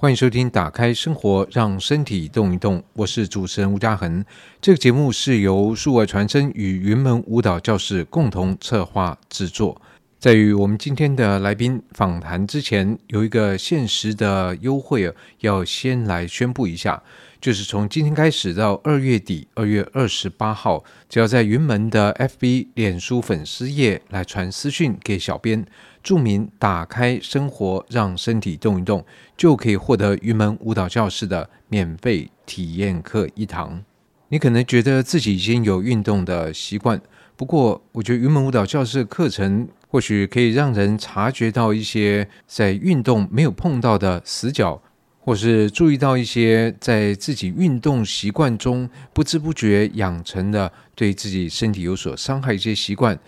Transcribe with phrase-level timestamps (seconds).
[0.00, 4.24] 欢迎收听《打开生活，让身体动一动》，我是主持人吴嘉恒。
[4.58, 9.78] 这个节目是由数位传声与云门舞蹈教室共同策划制作。
[10.18, 17.02] 在与我们今天的来宾访谈之前，有一个限时的优惠要先来宣布一下，
[17.38, 25.66] 就是从今天开始到二月底，二月二十八号，只要在云门的 FB 脸书粉丝页来传私讯给小编。
[26.02, 29.04] 注明“打开生活，让身体动一动”，
[29.36, 33.82] 就可以获得云门舞蹈教室的免费体验课一堂。
[34.28, 37.00] 你可能觉得自己已经有运动的习惯，
[37.36, 44.80] 不过我觉得云门舞蹈教室课程或许可以让人察觉到一些在运动没有碰到的死角，
[45.18, 53.18] 或是注意到一些在自己运动习惯中不知不觉养成的对自己身体有所伤害一些习惯。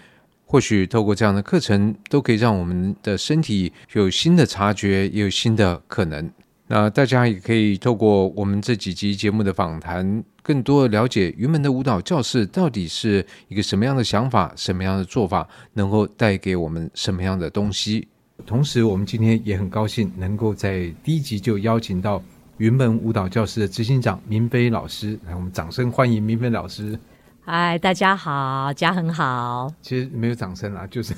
[0.52, 6.30] 或许透过这样的课程，都可以让我们的身体有新的察觉，也有新的可能。
[6.66, 18.06] 那大家也可以透过我们这几集节目的访谈，更多了解云门的舞蹈教室到底是一个什么样的想法，什么样的做法，能够带给我们什么样的东西。
[18.44, 22.22] 同时，我们今天也很高兴能够在第一集就邀请到
[22.58, 26.98] 云门舞蹈教室的执行长明飞老师，来，我们掌声欢迎明飞老师。
[27.44, 29.68] 嗨，大家好，家很好。
[29.82, 31.12] 其实没有掌声啦，就是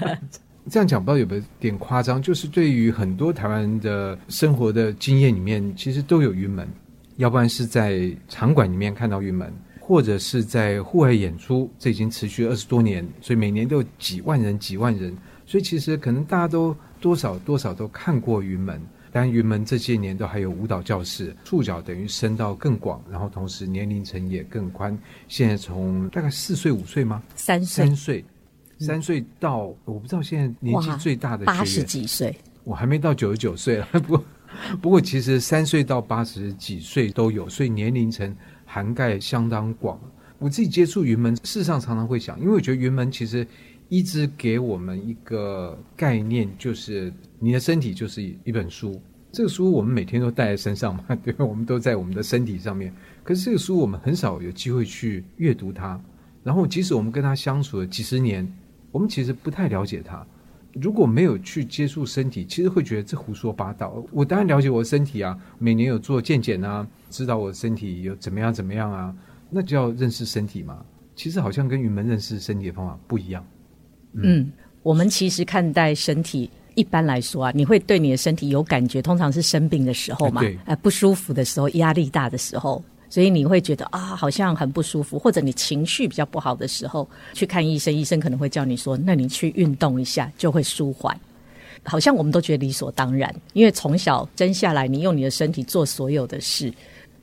[0.70, 2.20] 这样讲，不知道有没有点夸张。
[2.20, 6.66] 就是对于很多台湾的生活的经验里面，其实都有云门，
[7.16, 15.14] 要不然是在场馆里面看到云门，或者是在户外演出，这已经持续二十多年，所以每年都有几万人、几万人，
[15.44, 18.80] 所以其实可能大家都多少多少都看过云门。
[19.12, 24.96] 但云门这些年都还有舞蹈教室，触角等于伸到更广，然后同时年龄层也更宽。
[25.28, 27.22] 现在从大概四岁五岁吗？
[27.34, 28.24] 三岁，三岁，
[28.78, 33.86] 三岁到我不知道现在年纪最大的八十几岁，我还没到九十九岁了。
[33.92, 34.24] 不过，
[34.80, 40.00] 不过其实三岁到八十几岁都有，所以年龄层涵盖相当广。
[40.38, 43.46] 我自己接触云门，事实上常常会想，因为我觉得云门其实
[43.90, 47.12] 一直给我们一个概念，就是。
[47.42, 49.00] 你的身体就是一本书，
[49.32, 51.42] 这个书我们每天都带在身上嘛， 对吧？
[51.42, 52.94] 我们都在我们的身体上面。
[53.24, 55.98] 可是这个书我们很少有机会去阅读它，
[56.44, 58.46] 然后即使我们跟它相处了几十年，
[58.92, 60.22] 我们其实不太了解它。
[60.74, 64.04] 如果没有去接触身体，其实会觉得这胡说八道。
[64.12, 69.16] 我当然了解我的身体啊，每年有做健检啊，知道我的身体有怎么样怎么样啊，
[69.48, 70.84] 那就要认识身体嘛。
[71.16, 73.42] 其实好像跟云门认识身体的方法不一样。
[74.12, 76.50] 嗯，嗯，我们其实看待身体。
[76.76, 91.14] 一般来说啊，你会对你的身体有感觉，通常是生病的时候嘛，哎、呃，不舒服的时候，压力大的时候，所以你会觉得啊，好像很不舒服，或者你情绪比较不好的时候，去看医生，医生可能会叫你说，那你去运动一下就会舒缓。
[91.82, 96.72] 好像我们都觉得理所当然，因为从小生下来，你用你的身体做所有的事，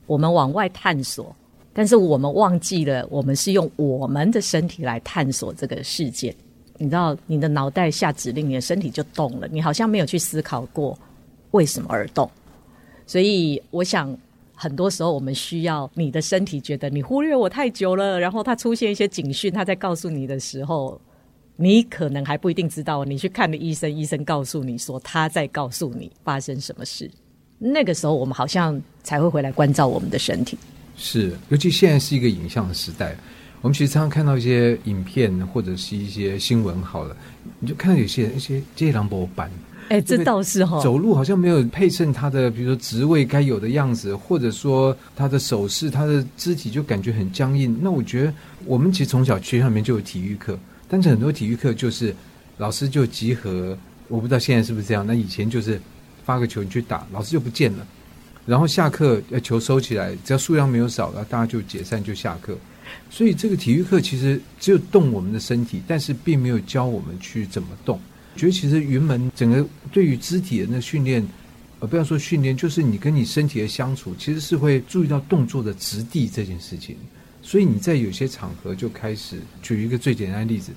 [0.06, 1.34] 我们往外探索，
[1.72, 6.32] 但是我们忘记了，我们是用我们的身体来探索这个世界。
[6.78, 9.48] 你知道，你的脑袋下指令，你的身体就动了。
[9.50, 10.98] 你好像没有去思考过
[11.50, 12.30] 为什么而动。
[13.06, 14.16] 所以，我想
[14.54, 21.00] 很多时候我们需要你的身体觉得你忽略我太久了，然后它出现一些警讯，它在告诉你的时候，
[21.56, 23.04] 你可能还不一定知道。
[23.04, 27.10] 你去看了医生，医生告诉你说他在告诉你发生什么事。
[27.58, 30.56] 那个时候，我们好像才会回来关照我们的身体。
[30.96, 33.16] 是，尤其现在是一个影像时代。
[33.60, 37.16] 我们其实常常看到一些影片或者是一些新闻，好了，
[37.58, 39.50] 你就看到有些人一些街狼博板，
[39.88, 47.76] 哎，这倒是哈，走路好像没有配衬他的，比如说职位该有的样子，或者说他的手势、他的肢体就感觉很僵硬。
[47.82, 48.32] 那我觉得
[48.64, 50.56] 我们其实从小学校里面就有体育课，
[50.88, 52.14] 但是很多体育课就是
[52.58, 53.76] 老师就集合，
[54.06, 55.04] 我不知道现在是不是这样。
[55.04, 55.80] 那以前就是
[56.24, 57.84] 发个球你去打，老师就不见了，
[58.46, 62.56] 然后下课要球收起来，只要数量没有少了，大家就解散就下课。
[63.10, 68.00] 所以这个体育课其实只有动我们的身体，但是并没有教我们去怎么动。
[68.36, 71.26] 觉得其实云门整个对于肢体的那训练，
[71.80, 76.96] 呃，不要说训练，就是你跟你身体的相处，其实是会注意到动作的质地这件事情。
[77.42, 80.72] 所以你在有些场合就开始举一个最简单的例子，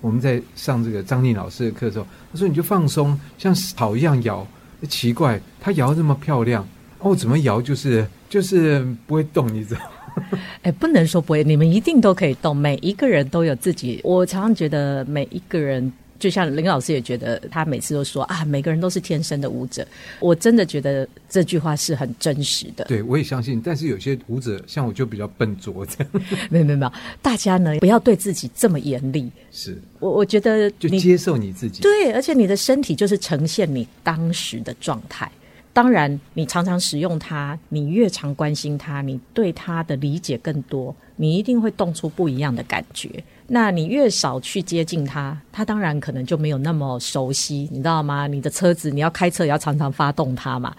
[0.00, 4.46] 我们在上这个张丽老师的课的时候，他说你就放松，像草一样摇。
[4.88, 6.64] 奇怪，他摇这么漂亮，
[7.00, 9.80] 哦，怎么摇就是就是不会动，你知道？
[10.62, 12.56] 哎，不能说不会，你们一定都可以动。
[12.56, 14.00] 每一个人都有自己。
[14.02, 19.86] 我常常觉得，每一个人，就像林老师也觉得，他每次都说啊，每个人都是天生的舞者。
[20.18, 22.84] 我真的觉得这句话是很真实的。
[22.86, 23.62] 对，我也相信。
[23.64, 26.12] 但是有些舞者，像我就比较笨拙，这样。
[26.50, 26.92] 没有没有没有，
[27.22, 29.30] 大家呢不要对自己这么严厉。
[29.52, 31.80] 是我我觉得就接受你自己。
[31.80, 35.30] 对，而且你的身体就是呈现你当时的状态。
[35.78, 43.22] 当然，你常常使用它，你越常关心它，你对它的理解更多，你一定会动出不一样的感觉。
[43.46, 48.26] 那你越少去接近它，它当然可能就没有那么熟悉，你知道吗？
[48.26, 50.74] 你的车子你要开车也要常常发动它嘛。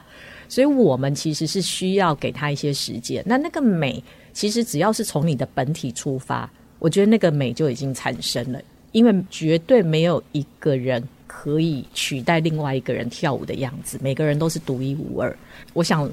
[0.50, 3.24] 所以我们其实是需要给它一些时间。
[3.26, 4.04] 那那个美，
[4.34, 8.60] 其实只要是从你的本体出发，我觉得那个美就已经产生了，
[8.92, 11.02] 因为绝对没有一个人。
[11.30, 15.38] 可以取代另外一个人跳舞的样子，每个人都是独一无二。
[15.74, 16.10] 我想，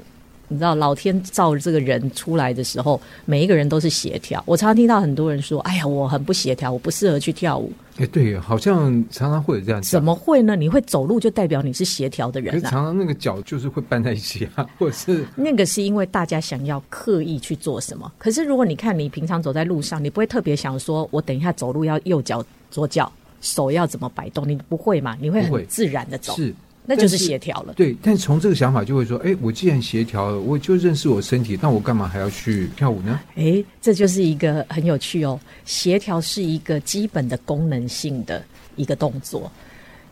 [0.48, 4.40] 你知道，老天造这个人出来的时候，每一个人都是协调。
[4.46, 9.80] 我常常听到很多人说：“哎呀，我很不协调，我不适合去跳舞。”哎，对，好像常常会有这样。
[9.80, 10.54] 怎么会呢？
[10.54, 12.70] 你会走路就代表你是协调的人啊？
[12.70, 18.12] 常常那个脚就是会绊在一起啊， 或者是那个是因为大家想要刻意去做什么。
[18.18, 23.10] 可是如果你看你平常走在路上，你不会特别想说：“我等一下走路要右脚、左脚。”
[23.46, 24.48] 手要怎么摆动？
[24.48, 25.16] 你不会嘛？
[25.20, 26.52] 你会很自然的走，是，
[26.84, 27.72] 那就是协调了。
[27.74, 33.20] 对，但从这个想法就会说，哎，我既然协调了，我就认识我身体，那我干嘛还要去跳舞呢？
[33.36, 35.38] 哎，这就是一个很有趣哦。
[35.64, 38.44] 协调是一个基本的功能性的
[38.74, 39.50] 一个动作，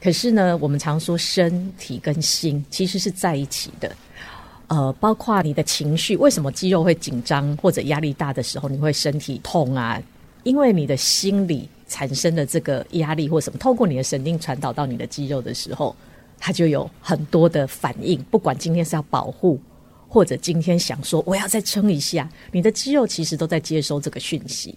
[0.00, 3.90] 可是呢，我们常说身体跟心其实是在一起的。
[4.68, 10.00] 呃，包括你的情绪，为什么肌肉会紧张或者压力大的时候，你会身体痛啊？
[10.44, 11.68] 因为你的心理。
[11.86, 15.94] 产生的这个压力或什么，透过你的神经传导到你的肌肉的时候，
[16.38, 18.22] 它就有很多的反应。
[18.24, 19.60] 不管今天是要保护，
[20.08, 24.74] 或者今天想说我要再撑一下，你的肌肉其实都在接收这个讯息。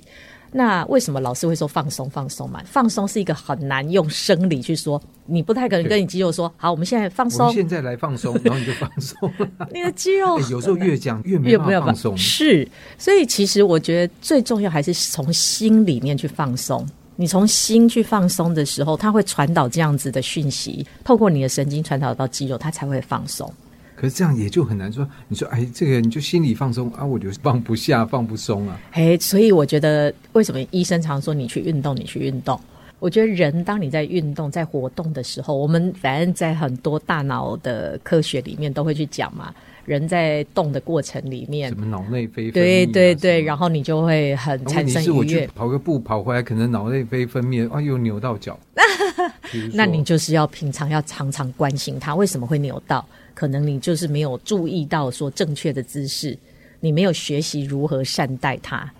[0.51, 2.61] 那为什么老师会说放松放松嘛？
[2.65, 9.31] 放松是一个很难用生理去说，你不太可能跟你肌肉说好，我们现在放松，现在来放松，然后你就放松。
[9.73, 12.67] 你的肌肉、欸、有时候越讲越没办法放松， 是。
[12.97, 16.87] 所以其实我觉得最重要还是从心里面去放松。
[17.19, 23.51] 你从心去放松的时候，它会传导这样子的讯息，透过你的神经传导到肌肉，它才会放松。
[23.99, 25.05] 可是这样也就很难说。
[25.27, 28.79] 你说，哎，这个你就心里放松啊，我就放不下，放不松啊。
[28.91, 32.59] 哎，所以我觉得，为什么医生常说你去运动，你去运动？
[32.99, 39.51] 我觉得人当你在运动、在活动的时候，我们反正在很多大脑的科学里面都会去讲嘛。
[39.85, 42.53] 人在动的过程里面，什么脑内啡分泌、啊？
[42.53, 45.13] 对对对，然后你就会很产生愉悦。
[45.13, 48.59] 我去跑个步，跑回来可能脑内啡分泌，啊，又扭到脚。
[49.73, 56.35] 那你就是要平常要常常关心他为什么会扭到，可能你就是没有注意到说正确的姿势，
[56.79, 58.91] 你没有学习如何善待它。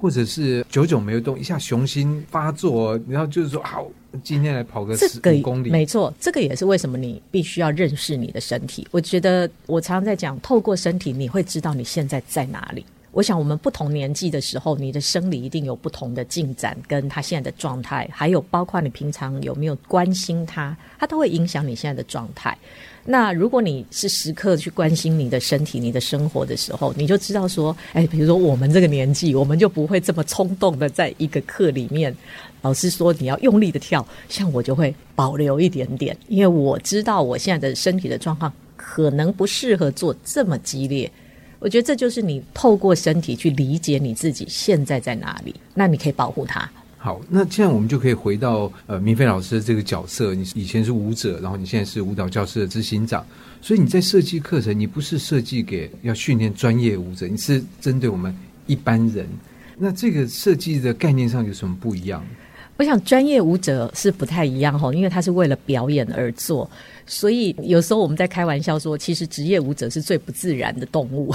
[0.00, 3.86] 或者是久久没有动，一下雄心发作，然后就是说好，
[4.24, 5.70] 今天来跑个十五公里。
[5.70, 8.84] 没错，这个也是为什么你必须要认识你的身体。
[8.90, 12.84] 我觉得我常常在讲，透过身体，你会知道你现在在哪里。
[13.12, 22.58] 我想，我们不同年纪的时候，你的生理一定有不同的进展，跟他现在的状态，还有包括你平常有没有关心他，他都会影响你现在的状态。
[23.06, 32.16] 那如果你是时刻去关心你的身体、你的生活的时候，你就知道说，哎，比如说我们这个年纪，我们就不会这么冲动的在一个课里面，
[32.62, 41.10] 老师说你要用力的跳，像我就会保留一点点，因为我知道我现在的身体的状况可能不适合做这么激烈。
[41.58, 46.70] 我觉得这就是你透过身体去理解你自己现在在哪里，那你可以保护它。
[47.04, 50.34] 好，那这样我们就可以回到呃明飞老师的这个角色。
[50.34, 53.22] 你以前是舞者，然后你现在是舞蹈教室的执行长，
[53.60, 58.34] 所以你在设计课程，你不是设计给要训练专业舞者，你是针对我们
[58.66, 59.28] 一般人。
[59.76, 62.24] 那这个设计的概念上有什么不一样？
[62.78, 66.68] 我想专业舞者是不太一样哈，因为他是为了表演而做，
[67.06, 71.32] 所以有时候我们在开玩笑说，其实职业舞者是最不自然的动物，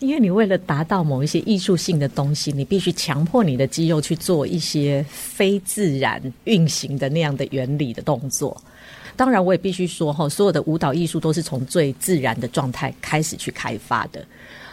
[0.00, 8.56] 因为你为了达到某一些艺术性的东西，你必须强迫你的肌肉去做一些非自然运行的那样的原理的动作。
[9.16, 14.22] 当然，我也必须说哈，所有的舞蹈艺术都是从最自然的状态开始去开发的。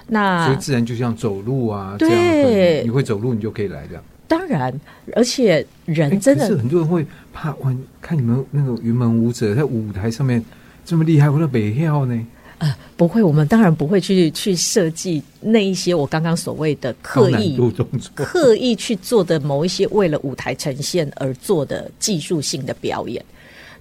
[0.05, 4.03] 那所以自然就像走路啊，这样你会走路，你就可以来这样。
[4.27, 4.77] 当然，
[5.15, 10.43] 而且人真的，是很多人会怕哇，看你们那个云门舞者在舞台上面
[10.83, 12.27] 这么厉害，我都北跳呢。
[12.63, 17.59] 呃，不会，我们当然不会去去设计那一些我刚刚所谓的刻意，
[18.15, 23.21] 刻意去做的某一些为了舞台呈现而做的技术性的表演。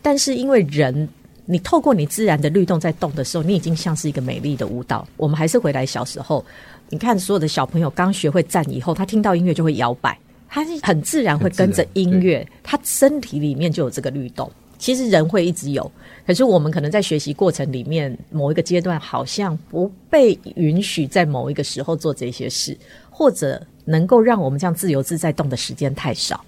[0.02, 1.08] 但是因为人，
[1.44, 5.06] 你透过你自然的律动在动的时候，你已经像是一个美丽的舞蹈。
[5.16, 6.44] 我们还是回来小时候，
[6.88, 10.18] 你看所有的小朋友刚学会站以后，他听到音乐就会摇摆。
[10.48, 14.50] 他是很自然会跟着音乐，他身体里面就有这个律动。
[14.82, 15.88] 其实人会一直有，
[16.26, 22.76] 可是我们可能在学习过程里面某一个阶段，好像不被允许在某一个时候做这些事，
[23.08, 26.44] 或者能够让我们这样自由自在动的时间太少，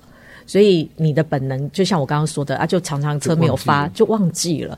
[0.48, 4.76] 所以你的本能就像我刚刚说的啊，就常常车没有发就忘记了。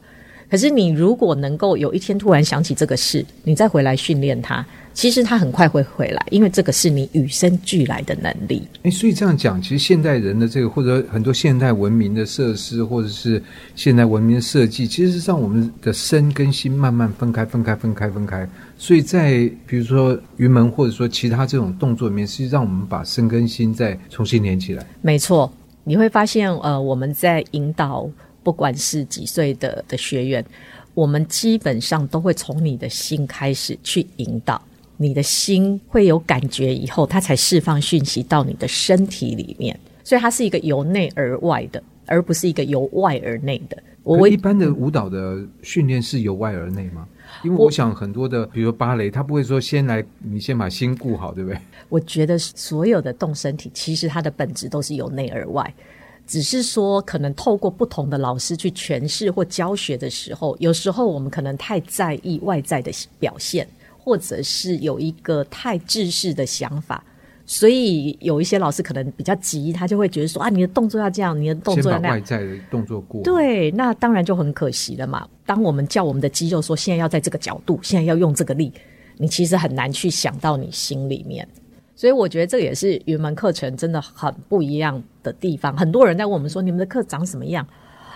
[0.50, 8.62] 可是你如果能够有一天突然想起这个事，你再回来训练它，其实它很快会回来，因为这个是你与生俱来的能力。
[8.84, 13.42] 诶，所以这样讲，其实现代人的这个，或者很多现代文明的设施，或者是
[13.74, 18.48] 现代文明的设计，其实是让我们的身跟心慢慢分开、分开、分开、分开。
[18.78, 24.86] 所以在比如说云门，或者说其他这种动作里面，是让我们把身跟心再重新连起来。
[25.02, 28.08] 没错，你会发现，呃，我们在引导。
[28.46, 30.44] 不管是几岁的的学员，
[30.94, 34.62] 我们基本上都会从你的心开始去引导，
[34.96, 39.76] 你的心会有感觉以后，它才释放讯息到你的身体里面。
[40.04, 43.76] 所以它是一个由内而外的，而不是一个由外而内的。
[44.04, 47.04] 我一般的舞蹈的训练是由外而内吗？
[47.42, 51.58] 因为我想很多的，比如说芭蕾，他不会说先来，你先把心顾好，对不对？
[51.88, 55.74] 我觉得所有的动身体，其实它的本质都是由内而外。
[56.26, 62.90] 只是说，可能透过不同的老师去诠释或教学的时候，有时候我们可能太在意外在的
[63.20, 63.66] 表现，
[63.96, 67.04] 或者是有一个太制式的想法，
[67.46, 75.28] 所以有一些老师可能比较急，他就会觉得说啊，你的动作要这样，你的动作要那样，外在的动作过，对，那当然就很可惜了嘛。
[75.44, 78.72] 当我们叫我们的肌肉说现在要在这个角度，现在要用这个力，
[79.16, 81.46] 你其实很难去想到你心里面。
[81.96, 85.76] 所以我觉得这也是云门课程真的很不一样的地方。
[85.76, 87.66] 很多人在问我们说：“你们的课长什么样？”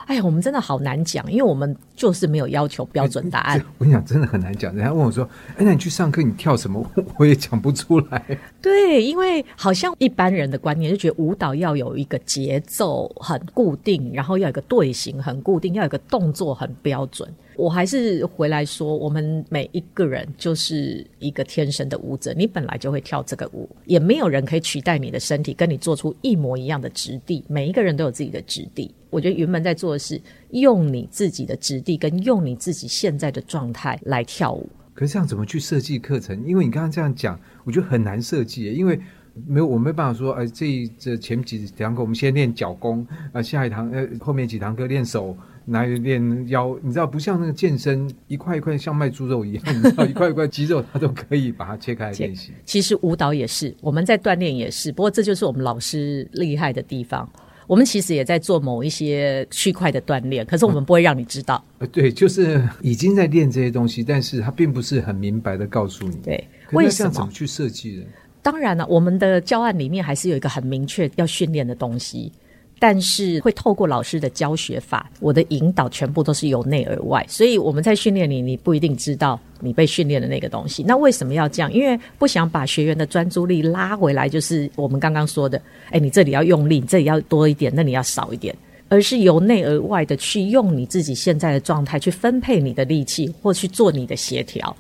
[0.07, 3.57] 哎呀，我们真的好难讲，因为我们就是没有要求标准答案。
[3.59, 4.75] 欸、我跟你讲，真的很难讲。
[4.75, 6.85] 人家问我说：“哎，那你去上课，你跳什么？”
[7.17, 8.39] 我也讲不出来。
[8.61, 17.33] 对，因为好像一般人的观念就觉得舞蹈要有一个节奏很固定，然后要有一个队形很固定，要有一个动作很标准。
[17.61, 27.45] 我还是回来说，我们每一个人就是一个天生的舞者，你本来就会跳这个舞，也没有人可以取代你的身体，跟你做出一模一样的质地。
[27.49, 28.95] 每一个人都有自己的质地。
[29.11, 30.19] 我觉得云门在做的是
[30.53, 34.67] 用你自己的质地，跟用你自己现在的状态来跳舞。
[34.95, 36.43] 可是这样怎么去设计课程？
[36.47, 38.99] 因为你刚刚这样讲，我觉得很难设计，因为
[39.47, 45.37] 没有我没办法说，哎，这这前几堂课我们先练脚功，啊，下一堂呃后面几堂课练手。
[45.65, 52.53] 拿来练腰，你知道不像那个健身一块一块像卖猪肉一样， 你知道一块一块肌肉它都可以把它切开来练习。
[52.65, 57.29] 其实舞蹈也是，我们在锻炼也是，不过这就是我们老师厉害的地方。
[57.67, 61.65] 我们其实也在做某一些区块的锻炼，可是我们不会让你知道。
[61.79, 66.17] 呃、嗯，对，就是已经在练这些东西，但是他并不是很明白的告诉你。
[66.17, 68.03] 对，为什么怎么去设计的？
[68.43, 72.33] 当然了，我们的教案里面还是有一个很明确要训练的东西。
[72.81, 80.83] 但是会透过老师的教学法，我的引导全部都是由内而外，所以我们在训练你，你不一定知道你被训练的那个东西。
[80.83, 81.71] 那为什么要这样？
[81.71, 85.61] 因为不想把学员的专注力拉回来，就是我们刚刚说的，
[85.91, 88.57] 哎，你这里要用力，这里要多一点，那里要少一点，
[88.89, 94.75] 而是由内而外的去用你自己现在的状态去分配你的力气，或去做你的协调。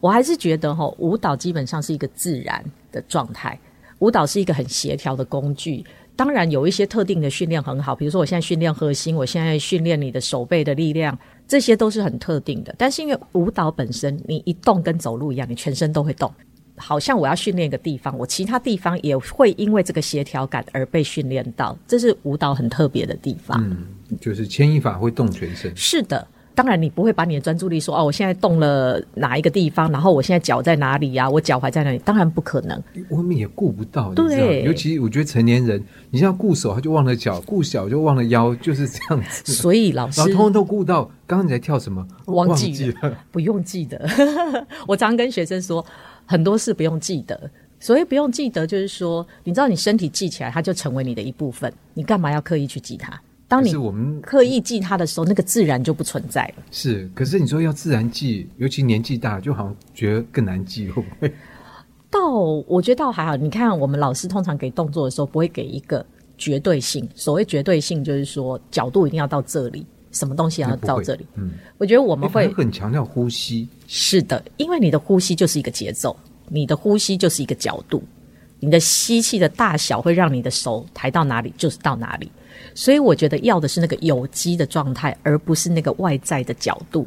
[0.00, 3.56] 我还是觉得哈，舞蹈基本上是一个自然的状态，
[4.00, 5.84] 舞蹈是一个很协调的工具。
[6.16, 11.18] 当然有一些特定的训练很好，比如说我现在训练核心，我现在训练你的手背的力量，
[11.48, 12.74] 这些都是很特定的。
[12.78, 16.32] 但是因为舞蹈本身，你一动跟走路一样，你全身都会动。
[16.76, 23.62] 好像我要训练一个地方，我其他地方也会因为这个协调感而被训练到，这是舞蹈很特别的地方。
[23.64, 25.72] 嗯，就是牵一发会动全身。
[25.76, 26.26] 是的。
[26.54, 31.30] 当然，你不会把你的专注力说哦，我现在动了哪一个地方，然后我现在脚在哪里呀、啊？
[31.30, 31.98] 我脚踝在哪里？
[31.98, 34.12] 当然不可能，我们也顾不到。
[34.14, 39.52] 对，尤其我觉得成年人，你像顾手，他就忘了脚；顾脚就忘了腰，就是这样子。
[39.52, 41.10] 所以老师，然后通通都顾到。
[41.26, 42.06] 刚刚你在跳什么？
[42.26, 44.08] 忘记了，忘记了不用记得。
[44.86, 45.84] 我常跟学生说，
[46.26, 47.50] 很多事不用记得。
[47.80, 51.70] 所以不用记得，就是说，你知道，你身体记起来，它就成为你的一部分。
[51.92, 53.20] 你干嘛要刻意去记它？
[53.46, 56.62] 当你我们刻意记它的时候，那个自然就不存在了。
[56.70, 61.32] 是，可是你说要自然记，尤其年纪大，就好像觉得更难记，会不会？
[62.10, 62.30] 倒
[62.66, 63.36] 我觉得倒还好。
[63.36, 66.04] 你看，我们老师通常给动作的时候，不会给一个
[66.38, 67.06] 绝对性。
[67.14, 71.26] 所谓绝对性，就是说角度一定要到这里，什么东西要到这里。
[71.34, 73.68] 嗯，我觉得我们会很强调呼吸。
[73.86, 76.16] 是的，因为你的呼吸就是一个节奏，
[76.48, 78.02] 你的呼吸就是一个角度，
[78.58, 82.32] 你的吸气的大小会让你的手抬到哪里就是到哪里。
[82.74, 87.06] 所以我觉得要的是那个有机的状态，而不是那个外在的角度。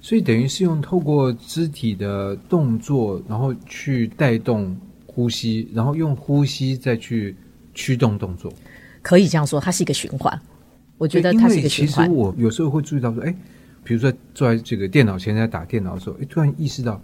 [0.00, 4.76] 所以等于是用透过肢体的动作，然后去带动
[5.06, 7.34] 呼吸，然后用呼吸再去
[7.74, 8.52] 驱动动作。
[9.00, 10.38] 可以这样说，它是一个循环。
[10.98, 12.06] 我觉得它是一个循环。
[12.06, 13.34] 其实我有时候会注意到说，哎，
[13.82, 17.00] 比如说坐在这个电脑前在打电脑的时候，哎，突然意识到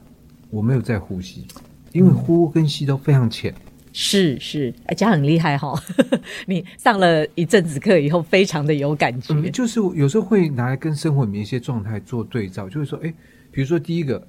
[0.51, 1.47] 我没有在呼吸，
[1.93, 3.55] 因为呼跟吸都非常浅。
[3.93, 5.83] 是是，而且很厉害哈、哦！
[6.47, 9.35] 你上了一阵子课以后，非常的有感觉。
[9.35, 13.13] 嗯，就是有时候会拿来跟生活里面一些状态做对照，就是说，哎，
[13.51, 14.25] 比如说第一个，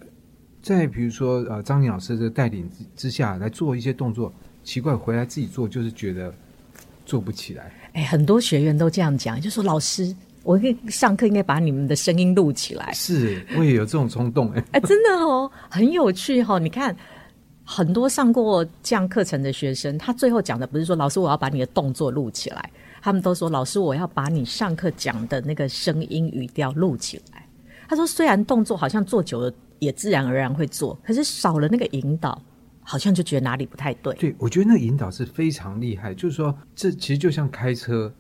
[0.63, 6.33] 在比如说呃张宁老师的带领之之下来做一些动作，奇怪回来自己做就是觉得
[7.05, 7.71] 做不起来。
[7.93, 12.91] 哎，很多学员都这样讲，就说老师，我可以上课应该把你们的声音录起来。
[12.93, 16.97] 是，我也有这种冲动哎，哎，真的哦，很有趣哈、哦，你看。
[17.63, 22.69] 很多上过这样课程的学生，他最后讲的不是说老师我要把你的动作录起来，
[23.01, 27.45] 他们都说老师我要把你上课讲的那个声音语调录起来。
[27.87, 32.41] 他说虽然动作好像做久了也自然而然会做，可是少了那个引导，
[32.81, 34.13] 好像就觉得哪里不太对。
[34.15, 38.11] 对，我觉得那个引导是非常厉害，就是说这其实就像开车，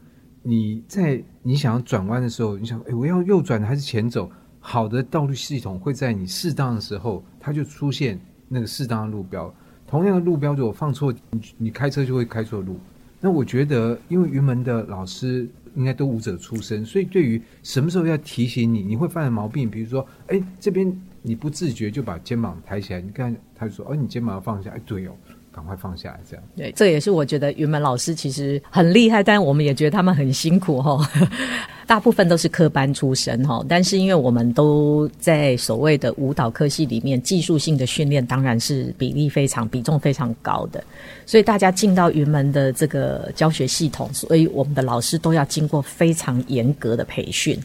[0.43, 4.31] 你在你想要转弯的时候，你想哎我要右转还是前走？
[4.59, 8.19] 好的道路系统会在你适当的时候，它就出现。
[8.53, 9.53] 那个适当的路标，
[9.87, 12.77] 同样的路标，如果放错，你你开车就会开错路。
[13.21, 20.91] 那我觉得，因为云门的老师应该都舞者出身，所以对于什么时候要提醒你，你会犯的毛病，比如说，哎，这边
[21.21, 25.15] 你不自觉就把肩膀抬起来，你看他就说，哦，你肩膀要放下，哎，对哦。
[25.53, 26.43] 赶快放下来，这样。
[26.55, 30.97] 对，这也是我觉得云门老师其实很厉害，但我们也觉得他们很辛苦哈。
[31.85, 40.81] 大部分都是科班出身哈，但是因为我们都在所谓的舞蹈科系里面，技术性的训练当然是比例非常、比重非常高的，
[41.25, 47.59] 所以大家进到云门的这个教学系统，所以我们的老师都要经过非常严格的培训，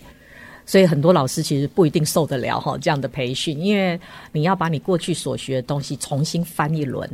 [0.64, 4.00] 所以很多老师其实不一定受得了哈这样的培训，因为
[4.32, 7.08] 你要把你过去所学的东西重新翻一轮。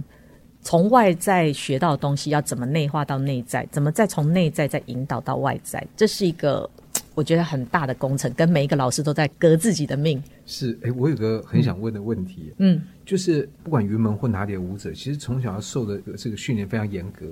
[0.62, 6.68] 从外在学到的东西要怎么内化到内在，怎么再从内在再引导到外在，这是一个
[7.14, 10.22] 我觉得很大的工程，跟每一个老师都在革自己的命。
[10.46, 17.26] 是，哎，我有个很想问的问题，嗯，就是不管云门或哪里的舞者，其实从小要受的这个训练非常严格。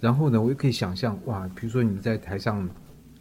[0.00, 2.68] 然后呢，我又可以想象，哇，比如说你们在台上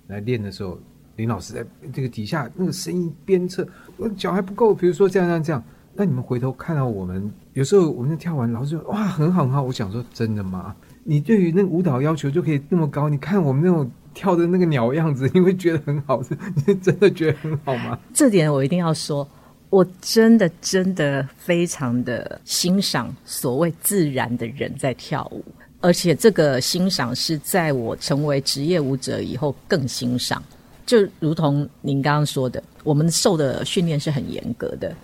[0.08, 0.78] 来练的时候，
[1.16, 3.66] 林老师在这个底下那个声音鞭策，
[3.96, 5.64] 我脚还不够，比如说这样这样这样。
[5.96, 9.62] 那你们回头看到我们，有时候我们在跳完，老师说哇，很好很好。
[9.62, 10.76] 我想说真的吗？
[11.04, 13.10] 你对于那个舞蹈要求就可以那么高？
[13.10, 16.24] 你看我们那种跳的那个鸟样子，你会觉得很好？
[16.24, 18.00] 是你是真的觉得很好吗？
[18.14, 19.28] 这点我一定要说，
[19.70, 25.44] 我真的真的非常的欣赏所谓自然的人在跳舞，
[25.80, 30.42] 而且这个欣赏是在我成为职业舞者以后更欣赏。
[30.86, 34.96] 就如同您刚刚说的，我们受的训练是很严格的。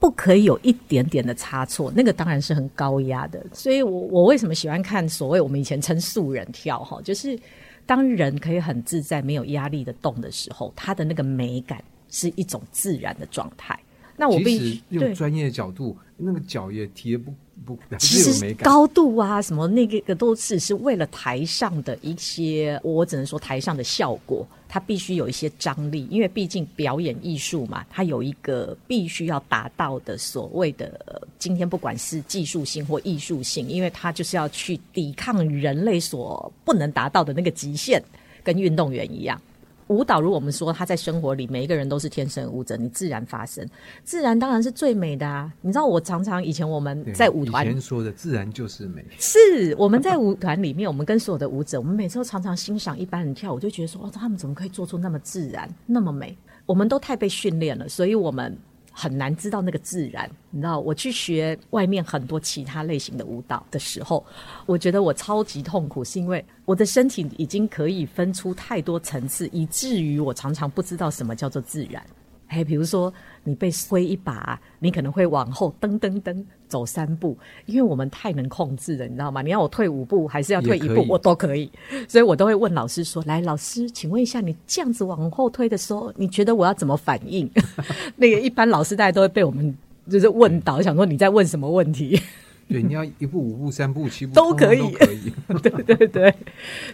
[0.00, 3.44] 不可以有一点点的差错，那个当然是很高压的。
[3.52, 7.38] 所以我我为什么喜欢看所谓我们以前称素人跳哈，就是
[7.84, 13.78] 当人可以很自在、没有压力的动的时候，他的那个美感是一种自然的状态。
[14.16, 17.32] 那我必须用专业的角度，那个脚也提的不。
[17.66, 38.02] 不，其实高度啊，什么那个个都是是为了台上的一些，我只能说台上的效果，它必须有一些张力，因为毕竟表演艺术嘛，它有一个必须要达到的所谓的，今天不管是技术性或艺术性，因为它就是要去抵抗人类所不能达到的那个极限，
[38.42, 39.40] 跟运动员一样。
[39.88, 43.66] 舞蹈，如果我们说他在生活里，每一个人都是天生舞者，你自然发生，
[44.04, 45.52] 自然当然是最美的啊！
[45.60, 56.36] 你知道，我常常以前我们在舞团以前说的自然就是美，是我们在舞团里面，我们跟所有的舞者，我们每次都常常欣赏一般人跳舞，就觉得说，哦，他们怎么可以做出那么自然、那么美？
[56.66, 58.56] 我们都太被训练了，所以我们。
[59.00, 60.80] 很难知道那个自然，你知道？
[60.80, 64.26] 我去学外面很多其他类型的舞蹈的时候，
[64.66, 72.04] 我觉得我超级痛苦，是因为我的身体已经可以分出太多层次，以至于我常常不知道什么叫做自然。
[72.48, 73.12] 哎，比如说
[73.44, 79.42] 你被推一把，你可能会往后蹬蹬蹬走三步，因为我们太能控制了，你知道吗？
[79.42, 81.70] 你要我退五步，还是要退一步，我都可以。
[82.06, 87.50] 所以我都会问老师说：“来，老师，请问一下，你这样子往后退的时候，你觉得我要怎么反应？”
[88.16, 89.74] 那个一般老师大家都会被我们
[90.10, 92.20] 就是问倒，想说你在问什么问题？
[92.68, 95.32] 对，你要一步、五步、三步、七步都可以，都可以。
[95.62, 96.34] 对对对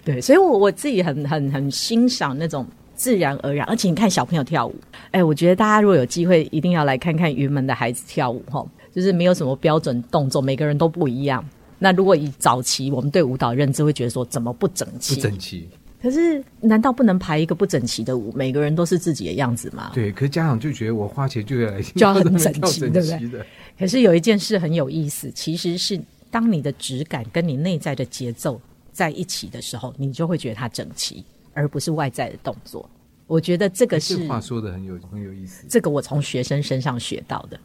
[0.05, 2.67] 对，所以我我自己很很很欣赏那种。
[2.97, 4.75] 自然而然，而且你看小朋友跳舞，
[5.11, 11.45] 哎，我觉得大家如果有机会，一定要来看看云门的孩子跳舞哈，就是没有什么标准动作，每个人都不一样。
[11.79, 15.17] 那如果以早期我们对舞蹈认知，会觉得说怎么不整齐？
[15.17, 15.69] 不整齐。
[16.01, 18.33] 可是难道不能排一个不整齐的舞？
[18.33, 19.91] 每个人都是自己的样子吗？
[19.95, 20.13] 对。
[20.13, 23.45] 可是家长就觉得我花钱就要来就要很整齐，对不对？
[23.79, 28.61] 可是有一件事很有意思，其实是当你的质感跟你内在的节奏
[28.93, 31.25] 在一起的时候，你就会觉得它整齐。
[31.57, 32.91] 而不是外在的动作，
[33.29, 35.65] 我觉得这个是这话说的很有很有意思。
[35.69, 37.57] 这个我从学生身上学到的，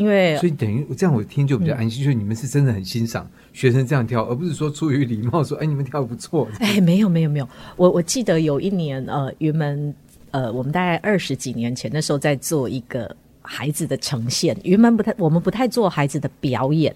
[0.00, 2.02] 因为所以等于这样，我听就比较安心。
[2.02, 6.48] 嗯、就是你们是真的很欣赏学生这样跳，而不是说出于礼貌说：“哎，你们跳得不错。
[6.58, 9.94] ”哎，没有没有没有，我我记得有一年，呃，云门，
[10.30, 14.56] 呃，我们大概二十几年前那时候在做一个孩子的呈现。
[14.64, 16.94] 云门不太，我们不太做孩子的表演，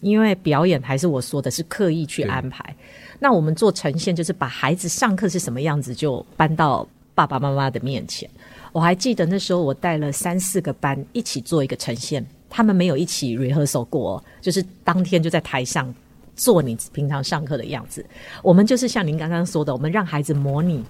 [0.00, 2.74] 因为表演还是我说的是刻意去安排。
[3.18, 8.26] 那我们做呈现，就是把孩子上课是什么样子，就搬到爸爸妈妈的面前。
[8.72, 15.94] 我还记得那时候，我带了三四个班一起做一个呈现，他们没有一起 rehearsal 过，就是当天就在台上
[16.34, 18.04] 做你平常上课的样子。
[18.42, 20.82] 我们就是像您刚刚说的，我们让孩子模拟，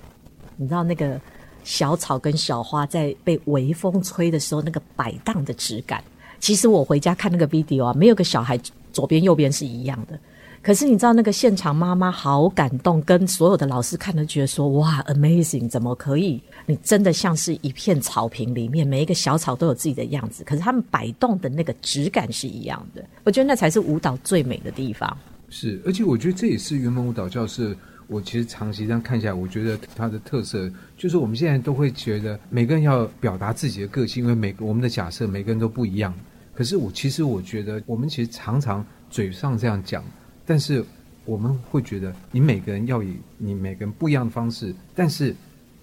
[0.57, 1.21] 你知道那个
[1.65, 6.03] 小草跟小花在被微风吹的时候那个摆荡的质感。
[6.39, 8.59] 其实我回家看那个 video 啊，没有个小孩
[8.93, 10.19] 左边右边是一样的。
[10.63, 16.41] 可是你知道那个现场妈妈好感动，跟所有的老师看都觉得说哇，amazing，怎么可以？
[16.67, 23.05] 你真的像是一片草坪里面，每一个小草都有自己的样子，可是他们摆动的那个质感是一样的。
[23.25, 25.19] 我觉得那才是舞蹈最美的地方。
[25.49, 27.77] 是，而且我觉得这也是云门舞蹈教室。
[28.07, 36.15] 我其实长期这样看下来，我觉得它的特色就是我们现在都会觉得每个人要表达自己的个性，因为每个我们的假设每个人都不一样。
[36.55, 40.05] 可是我其实我觉得我们其实常常嘴上这样讲。
[40.53, 40.85] 但是
[41.25, 45.35] 我们会觉得，你每个人要以你每个人不一样的方式，但是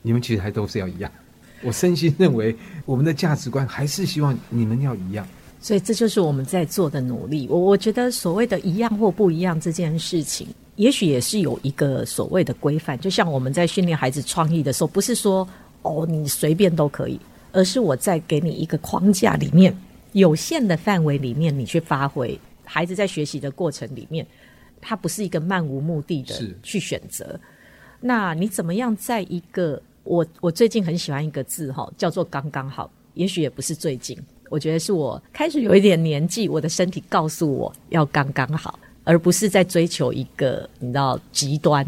[0.03, 1.11] 你们其实还都是要一样。
[1.63, 2.55] 我真心认为，
[2.85, 5.27] 我们的价值观还是希望你们要一样。
[5.59, 7.47] 所以这就是我们在做的努力。
[7.49, 12.95] 我我觉得所谓的一样或不一样这件事情，也许也是有一个所谓的规范。
[12.99, 15.49] 就像我们在训练孩子创意的时候，不是说
[15.81, 17.19] 哦你随便都可以，
[17.53, 19.75] 而是我在给你一个框架里面，
[20.11, 22.39] 有限的范围里面，你去发挥。
[22.63, 24.23] 孩子在学习的过程里面。
[24.81, 27.39] 它不是一个漫无目的的去选择，
[27.99, 32.89] 那你怎么样在一个我我最近很喜欢一个字哈，叫做刚刚好。
[33.15, 34.17] 也许也不是最近，
[34.49, 41.85] 我觉得是我开始有一点年纪，我的身体告诉我要刚刚好，而不是在追求一个你知道极端。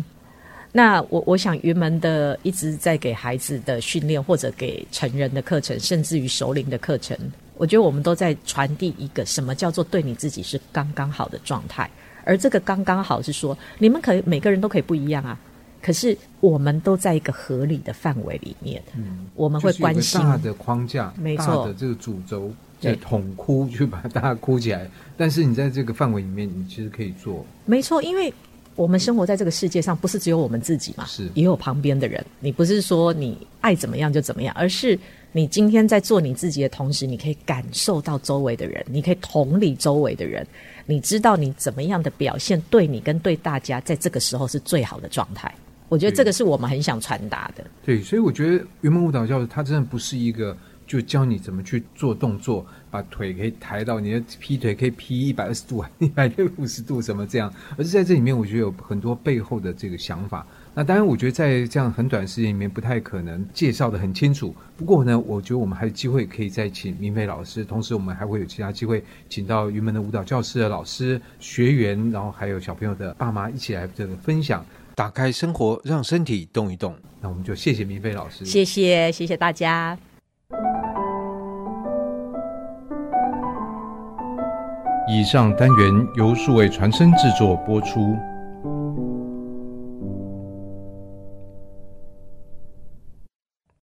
[0.73, 7.17] 那我我想云门的一直在给孩子的训练，或者给成人的课程，甚至于熟龄的课程，
[7.55, 11.89] 我觉得我们都在传递一个什么叫做对你自己是刚刚好的状态。
[12.23, 15.37] 而这个刚刚好是说，你们可以每个人都可以不一样啊，
[15.81, 18.81] 可是我们都在一个合理的范围里面。
[18.95, 24.89] 嗯，我们会关心大的框架，没错，大的这个主轴，在捅哭就把大家哭起来。
[25.17, 27.45] 但是你在这个范围里面，你其实可以做。
[27.65, 28.33] 没错，因为
[28.75, 32.23] 我们生活在这个世界上，不是只有我们自己嘛，是也有旁边的人。
[32.39, 34.97] 你不是说你爱怎么样就怎么样，而是
[35.31, 40.45] 你今天在做你自己的同时，你可以感受到周围的人，你可以同理周围的人。
[40.91, 45.49] 你知道你怎么样的表现对你跟对大家在这个时候是最好的状态？
[45.87, 47.63] 我觉得这个是我们很想传达的。
[47.85, 60.45] 对，所以我觉得云梦舞蹈教室它真的不是一个就教你怎么去做动作，把腿可以抬到你的劈腿可以劈一百二十度、 一百六十度什么这样，而是在这里面我觉得有很多背后的这个想法。
[60.73, 64.55] 那当然，我觉得在这样很短时间里面不太可能介绍的很清楚。
[64.77, 76.95] 不过呢，我觉得我们还有机会可以再请明飞老师，同时我们还会有其他机会请到云门的舞蹈教室的老师、学员，然后还有小朋友的爸妈一起来这个分享，打开生活，让身体动一动。
[77.19, 79.97] 那我们就谢谢明飞老师，谢谢谢谢大家。
[85.09, 88.15] 以上单元由数位传声制作播出。